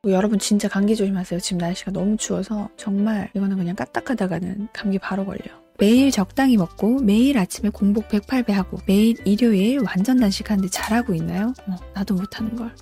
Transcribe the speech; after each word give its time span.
뭐 0.00 0.12
여러분 0.12 0.38
진짜 0.38 0.68
감기 0.68 0.94
조심하세요. 0.94 1.40
지금 1.40 1.58
날씨가 1.58 1.90
너무 1.90 2.16
추워서 2.16 2.68
정말 2.76 3.30
이거는 3.34 3.56
그냥 3.56 3.74
까딱하다가는 3.74 4.68
감기 4.72 4.98
바로 4.98 5.26
걸려. 5.26 5.40
매일 5.78 6.10
적당히 6.10 6.56
먹고 6.56 7.00
매일 7.00 7.36
아침에 7.38 7.70
공복 7.70 8.08
108배 8.08 8.52
하고 8.52 8.78
매일 8.86 9.16
일요일 9.24 9.80
완전 9.84 10.18
단식하는데 10.20 10.70
잘하고 10.70 11.14
있나요? 11.14 11.52
어, 11.66 11.76
나도 11.94 12.14
못하는 12.14 12.54
걸. 12.54 12.72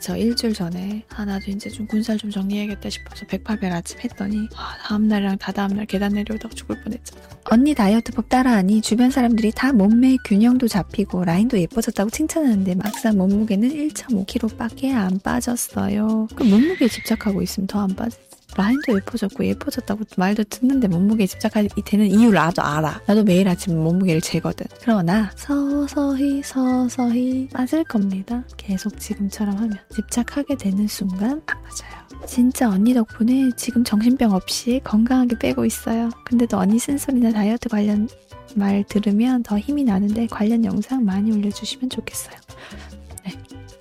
저 0.00 0.16
일주일 0.16 0.54
전에 0.54 1.04
아 1.10 1.24
나도 1.24 1.50
이제 1.50 1.68
좀 1.70 1.86
군살 1.86 2.16
좀 2.18 2.30
정리해야겠다 2.30 2.88
싶어서 2.88 3.26
108배 3.26 3.70
아침 3.70 4.00
했더니 4.00 4.48
아, 4.56 4.74
다음날이랑 4.84 5.38
다다음날 5.38 5.86
계단 5.86 6.12
내려오다가 6.12 6.54
죽을 6.54 6.82
뻔했잖아. 6.82 7.20
언니 7.50 7.74
다이어트법 7.74 8.28
따라하니 8.28 8.80
주변 8.80 9.10
사람들이 9.10 9.52
다 9.54 9.72
몸매 9.72 10.16
균형도 10.24 10.68
잡히고 10.68 11.24
라인도 11.24 11.58
예뻐졌다고 11.58 12.10
칭찬하는데 12.10 12.74
막상 12.76 13.16
몸무게는 13.18 13.68
1.5kg밖에 13.68 14.92
안 14.94 15.18
빠졌어요. 15.20 16.28
그 16.34 16.42
몸무게에 16.44 16.88
집착하고 16.88 17.42
있으면 17.42 17.66
더 17.66 17.80
안 17.80 17.94
빠지지. 17.94 18.20
라인도 18.56 18.96
예뻐졌고 18.96 19.44
예뻐졌다고 19.44 20.04
말도 20.16 20.44
듣는데 20.44 20.88
몸무게에 20.88 21.26
집착하게 21.26 21.68
되는 21.84 22.06
이유를 22.06 22.34
나도 22.34 22.62
알아. 22.62 23.00
나도 23.06 23.24
매일 23.24 23.48
아침 23.48 23.82
몸무게를 23.82 24.20
재거든. 24.20 24.66
그러나 24.80 25.30
서서히 25.36 26.42
서서히 26.42 27.48
빠질 27.52 27.84
겁니다. 27.84 28.44
계속 28.56 28.98
지금처럼 28.98 29.56
하면 29.56 29.78
집착하게 29.94 30.56
되는 30.56 30.86
순간 30.86 31.42
안 31.46 31.58
맞아요. 31.62 32.26
진짜 32.26 32.68
언니 32.68 32.92
덕분에 32.92 33.50
지금 33.56 33.82
정신병 33.82 34.32
없이 34.32 34.80
건강하게 34.84 35.38
빼고 35.38 35.64
있어요. 35.64 36.10
근데도 36.24 36.58
언니 36.58 36.78
쓴소리나 36.78 37.32
다이어트 37.32 37.68
관련 37.68 38.08
말 38.54 38.84
들으면 38.84 39.42
더 39.42 39.58
힘이 39.58 39.84
나는데 39.84 40.26
관련 40.26 40.64
영상 40.64 41.04
많이 41.04 41.32
올려주시면 41.32 41.88
좋겠어요. 41.90 42.36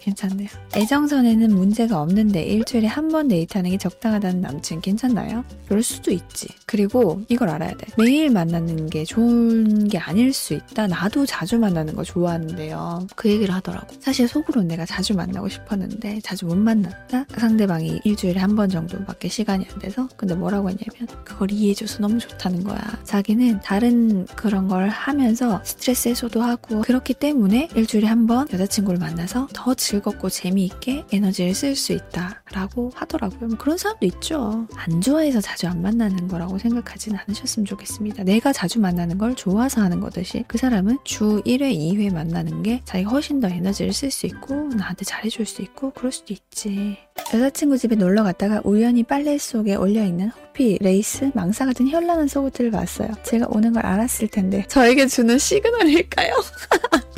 괜찮네요. 0.10 0.50
애정선에는 0.76 1.54
문제가 1.54 2.02
없는데 2.02 2.44
일주일에 2.44 2.88
한 2.88 3.10
번 3.10 3.28
데이트하는 3.28 3.72
게 3.72 3.78
적당하다는 3.80 4.42
남친 4.42 4.82
괜찮나요? 4.82 5.44
그럴 5.68 5.82
수도 5.82 6.12
있지. 6.12 6.48
그리고 6.68 7.22
이걸 7.28 7.50
알아야 7.50 7.72
돼. 7.72 7.88
매일 7.98 8.30
만나는 8.30 8.88
게 8.88 9.04
좋은 9.04 9.88
게 9.88 9.98
아닐 9.98 10.32
수 10.32 10.54
있다. 10.54 10.86
나도 10.86 11.26
자주 11.26 11.58
만나는 11.58 11.96
거 11.96 12.04
좋아하는데요. 12.04 13.08
그 13.16 13.30
얘기를 13.30 13.52
하더라고. 13.56 13.88
사실 14.00 14.28
속으로 14.28 14.62
내가 14.62 14.86
자주 14.86 15.16
만나고 15.16 15.50
싶었는데 15.50 16.20
자주 16.22 16.46
못 16.46 16.56
만났다. 16.56 17.26
상대방이 17.38 18.02
일주일에 18.04 18.40
한 18.40 18.56
번 18.56 18.70
정도밖에 18.70 19.28
시간이 19.30 19.66
안 19.72 19.80
돼서 19.80 20.08
근데 20.18 20.36
뭐라고 20.36 20.70
했냐면 20.70 21.08
그걸 21.24 21.50
이해해줘서 21.52 22.00
너무 22.02 22.20
좋다는 22.20 22.64
거야. 22.64 22.80
자기는 23.06 23.62
다른 23.64 24.26
그런 24.36 24.68
걸 24.68 24.90
하면서 24.90 25.62
스트레스 25.64 26.10
해소도 26.10 26.42
하고 26.44 26.82
그렇기 26.82 27.14
때문에 27.16 27.70
일주일에 27.76 28.06
한 28.08 28.28
번 28.28 28.48
여자친구를 28.54 29.00
만나서 29.00 29.48
더 29.54 29.74
즐 29.74 29.99
겁고 30.02 30.30
재미있게 30.30 31.06
에너지를 31.12 31.54
쓸 31.54 31.76
수 31.76 31.94
있다라고 31.94 32.92
하더라고요. 32.96 33.50
뭐 33.50 33.58
그런 33.58 33.78
사람도 33.78 34.06
있죠. 34.08 34.68
안 34.76 35.02
좋아해서 35.02 35.42
자주 35.42 35.68
안 35.68 35.82
만나는 35.82 36.28
거라고 36.28 36.58
생각하진 36.58 37.16
않으셨으면 37.16 37.66
좋겠습니다. 37.66 38.24
내가 38.24 38.54
자주 38.54 38.80
만나는 38.80 39.18
걸 39.18 39.36
좋아서 39.36 39.82
하는 39.82 40.00
거듯이 40.00 40.44
그 40.48 40.58
사람은 40.58 41.00
주 41.04 41.42
1회, 41.46 41.76
2회 41.76 42.14
만나는 42.14 42.64
게 42.64 42.82
자기가 42.86 43.12
훨씬 43.12 43.40
더 43.40 43.50
에너지를 43.50 43.94
쓸 43.94 44.12
수 44.12 44.26
있고 44.26 44.56
나한테 44.76 45.06
잘해줄 45.06 45.46
수 45.46 45.62
있고 45.62 45.92
그럴 45.92 46.12
수도 46.12 46.34
있지. 46.34 46.98
여자친구 47.34 47.78
집에 47.78 47.96
놀러 47.96 48.24
갔다가 48.24 48.62
우연히 48.64 49.04
빨래 49.04 49.38
속에 49.38 49.76
널려있는 49.76 50.30
호피, 50.30 50.78
레이스, 50.82 51.32
망사 51.34 51.66
같은 51.66 51.88
현란한 51.88 52.28
속옷들을 52.28 52.72
봤어요. 52.72 53.10
제가 53.24 53.48
오는 53.50 53.72
걸 53.74 53.86
알았을 53.86 54.28
텐데 54.30 54.66
저에게 54.68 55.08
주는 55.08 55.38
시그널일까요? 55.38 56.34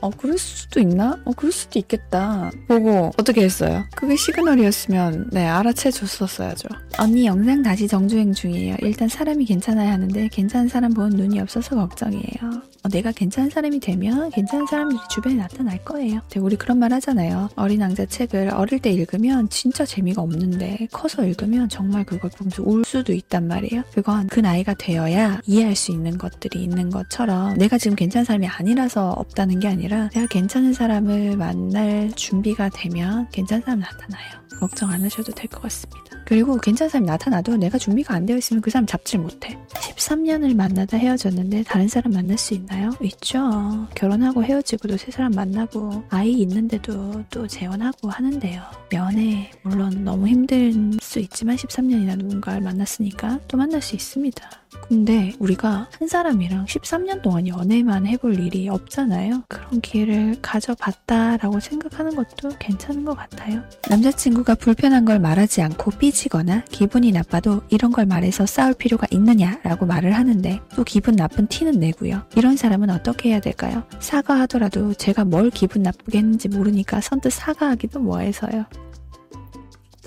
어, 0.00 0.10
그럴 0.10 0.38
수도 0.38 0.80
있나? 0.80 1.18
어, 1.24 1.32
그럴 1.32 1.52
수도 1.52 1.78
있겠다. 1.78 2.50
보고 2.68 3.10
어떻게 3.18 3.42
했어요? 3.42 3.84
그게 3.94 4.16
시그널이었으면 4.16 5.30
네, 5.32 5.46
알아채 5.46 5.90
줬었어야죠. 5.90 6.68
언니 6.98 7.26
영상 7.26 7.62
다시 7.62 7.86
정주행 7.88 8.32
중이에요. 8.32 8.76
일단 8.82 9.08
사람이 9.08 9.44
괜찮아야 9.44 9.92
하는데 9.92 10.28
괜찮은 10.28 10.68
사람 10.68 10.92
볼 10.94 11.10
눈이 11.10 11.40
없어서 11.40 11.76
걱정이에요. 11.76 12.62
어, 12.82 12.88
내가 12.88 13.12
괜찮은 13.12 13.50
사람이 13.50 13.80
되면 13.80 14.30
괜찮은 14.30 14.66
사람들이 14.66 14.98
주변에 15.10 15.36
나타날 15.36 15.82
거예요. 15.84 16.20
우리 16.36 16.56
그런 16.56 16.78
말 16.78 16.92
하잖아요. 16.92 17.48
어린 17.56 17.80
왕자 17.80 18.06
책을 18.06 18.50
어릴 18.54 18.78
때 18.78 18.90
읽으면 18.92 19.48
진짜 19.50 19.84
재미가 19.84 20.22
없는데 20.22 20.88
커서 20.92 21.24
읽으면 21.24 21.68
정말 21.68 22.04
그걸 22.04 22.30
보면서 22.30 22.62
울 22.62 22.84
수도 22.84 23.12
있단 23.12 23.48
말이에요. 23.48 23.82
그건 23.92 24.28
그 24.28 24.40
나이가 24.40 24.74
되어야 24.74 25.40
이해할 25.46 25.74
수 25.74 25.90
있는 25.90 26.16
것들이 26.16 26.62
있는 26.62 26.90
것처럼 26.90 27.54
내가 27.58 27.78
지금 27.78 27.96
괜찮은 27.96 28.24
사람이 28.24 28.46
아니라서 28.46 29.10
없다는 29.10 29.60
게 29.60 29.68
아니라 29.68 29.85
내가 29.90 30.26
괜찮은 30.26 30.72
사람을 30.72 31.36
만날 31.36 32.10
준비가 32.16 32.68
되면 32.70 33.28
괜찮은 33.30 33.62
사람 33.62 33.78
나타나요. 33.80 34.46
걱정 34.58 34.90
안 34.90 35.02
하셔도 35.04 35.32
될 35.32 35.48
것 35.48 35.62
같습니다. 35.62 36.00
그리고 36.26 36.56
괜찮은 36.56 36.88
사람이 36.88 37.06
나타나도 37.06 37.56
내가 37.58 37.78
준비가 37.78 38.14
안 38.14 38.26
되어 38.26 38.36
있으면 38.36 38.60
그 38.60 38.70
사람 38.70 38.84
잡질 38.86 39.20
못해. 39.20 39.56
13년을 39.96 40.56
만나다 40.56 40.96
헤어졌는데 40.96 41.62
다른 41.64 41.86
사람 41.86 42.12
만날 42.12 42.36
수 42.36 42.54
있나요? 42.54 42.90
있죠. 43.02 43.86
결혼하고 43.94 44.42
헤어지고도 44.42 44.96
새 44.96 45.12
사람 45.12 45.32
만나고 45.32 46.04
아이 46.08 46.32
있는데도 46.32 47.22
또 47.30 47.46
재혼하고 47.46 48.08
하는데요. 48.10 48.62
연애 48.94 49.50
물론 49.62 50.04
너무 50.04 50.26
힘들 50.26 50.72
수 51.16 51.20
있지만 51.20 51.56
13년이나 51.56 52.16
누군가를 52.18 52.60
만났으니까 52.60 53.40
또 53.48 53.56
만날 53.56 53.80
수 53.80 53.94
있습니다. 53.96 54.50
근데 54.88 55.32
우리가 55.38 55.88
한 55.98 56.08
사람이랑 56.08 56.66
13년 56.66 57.22
동안 57.22 57.48
연애만 57.48 58.06
해볼 58.06 58.38
일이 58.38 58.68
없잖아요. 58.68 59.44
그런 59.48 59.80
기회를 59.80 60.36
가져봤다라고 60.42 61.60
생각하는 61.60 62.14
것도 62.14 62.50
괜찮은 62.58 63.06
것 63.06 63.16
같아요. 63.16 63.62
남자친구가 63.88 64.56
불편한 64.56 65.06
걸 65.06 65.18
말하지 65.18 65.62
않고 65.62 65.92
삐지거나 65.92 66.64
기분이 66.66 67.12
나빠도 67.12 67.62
이런 67.70 67.92
걸 67.92 68.04
말해서 68.04 68.44
싸울 68.44 68.74
필요가 68.74 69.06
있느냐라고 69.10 69.86
말을 69.86 70.12
하는데 70.12 70.60
또 70.74 70.84
기분 70.84 71.16
나쁜 71.16 71.46
티는 71.46 71.80
내고요. 71.80 72.22
이런 72.36 72.56
사람은 72.56 72.90
어떻게 72.90 73.30
해야 73.30 73.40
될까요? 73.40 73.84
사과하더라도 74.00 74.92
제가 74.94 75.24
뭘 75.24 75.50
기분 75.50 75.82
나쁘게 75.82 76.18
했는지 76.18 76.48
모르니까 76.48 77.00
선뜻 77.00 77.32
사과하기도 77.32 78.00
뭐해서요. 78.00 78.66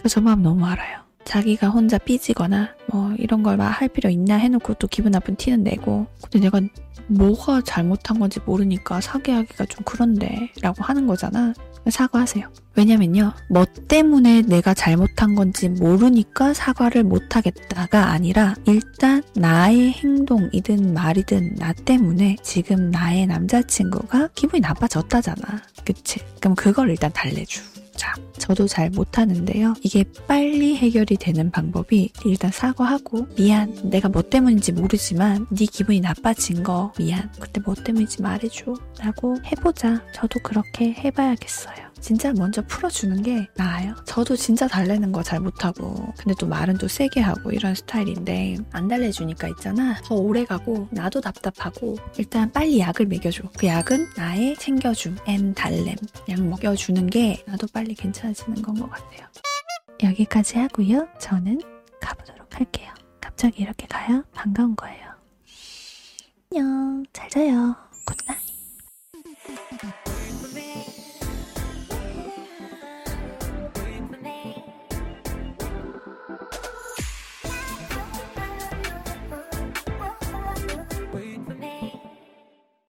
저 0.09 0.21
마음 0.21 0.41
너무 0.41 0.65
알아요. 0.65 0.99
자기가 1.23 1.69
혼자 1.69 1.99
삐지거나 1.99 2.69
뭐 2.91 3.13
이런 3.19 3.43
걸말할 3.43 3.89
필요 3.89 4.09
있나 4.09 4.35
해놓고 4.35 4.73
또 4.75 4.87
기분 4.87 5.11
나쁜 5.11 5.35
티는 5.35 5.63
내고. 5.63 6.07
근데 6.23 6.39
내가 6.39 6.59
뭐가 7.07 7.61
잘못한 7.61 8.19
건지 8.19 8.39
모르니까 8.43 9.01
사과하기가 9.01 9.65
좀 9.65 9.83
그런데 9.85 10.51
라고 10.61 10.83
하는 10.83 11.05
거잖아. 11.05 11.53
사과하세요. 11.87 12.51
왜냐면요 12.75 13.33
뭐 13.49 13.65
때문에 13.87 14.41
내가 14.41 14.73
잘못한 14.73 15.35
건지 15.35 15.69
모르니까 15.69 16.53
사과를 16.53 17.03
못하겠다가 17.03 18.09
아니라 18.09 18.55
일단 18.65 19.21
나의 19.35 19.91
행동이든 19.91 20.93
말이든 20.93 21.55
나 21.55 21.73
때문에 21.73 22.37
지금 22.41 22.89
나의 22.89 23.27
남자친구가 23.27 24.29
기분이 24.33 24.61
나빠졌다잖아. 24.61 25.61
그치? 25.85 26.19
그럼 26.39 26.55
그걸 26.55 26.89
일단 26.89 27.11
달래줘 27.13 27.61
자, 27.99 28.15
저도 28.37 28.65
잘 28.65 28.89
못하는데요. 28.91 29.73
이게 29.83 30.05
빨리 30.25 30.77
해결이 30.77 31.17
되는 31.17 31.51
방법이 31.51 32.13
일단 32.23 32.49
사과하고 32.49 33.27
미안, 33.35 33.75
내가 33.89 34.07
뭐 34.07 34.21
때문인지 34.21 34.71
모르지만 34.71 35.45
네 35.49 35.65
기분이 35.65 35.99
나빠진 35.99 36.63
거 36.63 36.93
미안. 36.97 37.29
그때 37.41 37.59
뭐 37.59 37.75
때문인지 37.75 38.21
말해줘. 38.21 38.73
라고 38.99 39.38
해보자. 39.51 40.01
저도 40.15 40.39
그렇게 40.41 40.93
해봐야겠어요. 40.93 41.88
진짜 42.01 42.31
먼저 42.33 42.61
풀어주는 42.65 43.21
게 43.23 43.47
나아요. 43.55 43.95
저도 44.05 44.35
진짜 44.35 44.67
달래는 44.67 45.11
거 45.11 45.21
잘 45.23 45.39
못하고 45.39 46.13
근데 46.17 46.33
또 46.39 46.47
말은 46.47 46.77
또 46.77 46.87
세게 46.87 47.19
하고 47.21 47.51
이런 47.51 47.75
스타일인데 47.75 48.57
안 48.71 48.87
달래주니까 48.87 49.47
있잖아. 49.49 49.99
더 50.03 50.15
오래 50.15 50.45
가고 50.45 50.88
나도 50.91 51.21
답답하고 51.21 51.97
일단 52.17 52.51
빨리 52.51 52.79
약을 52.79 53.05
먹여줘. 53.05 53.44
그 53.57 53.68
약은 53.68 54.09
나의 54.15 54.56
챙겨줌, 54.57 55.18
엠 55.27 55.53
달램, 55.53 55.95
약 56.29 56.41
먹여주는 56.41 57.07
게 57.07 57.44
나도 57.45 57.68
빨리 57.74 57.94
괜찮아지는 57.94 58.62
건 58.62 58.75
것 58.79 58.89
같아요. 58.89 59.27
여기까지 60.01 60.57
하고요. 60.59 61.07
저는 61.19 61.59
가보도록 62.00 62.56
할게요. 62.56 62.94
갑자기 63.19 63.63
이렇게 63.63 63.85
가요? 63.88 64.24
반가운 64.33 64.75
거예요. 64.75 65.09
안녕. 66.51 67.03
잘 67.12 67.29
자요. 67.29 67.75